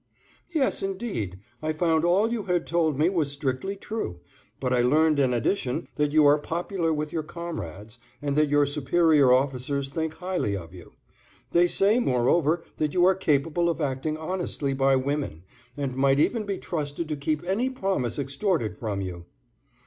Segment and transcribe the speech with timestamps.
[0.49, 4.19] "Yes, indeed; I found all you had told me was strictly true,
[4.59, 8.65] but I learned in addition that you are popular with your comrades, and that your
[8.65, 10.93] superior officers think highly of you.
[11.51, 15.43] They say, moreover, that you are capable of acting honestly by women,
[15.77, 19.25] and might even be trusted to keep any promise extorted from you."